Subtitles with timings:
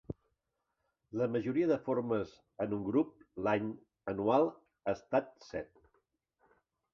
[1.19, 2.31] La majoria de formes
[2.65, 3.11] en un grup
[3.49, 5.87] l'any/anual ha estat set.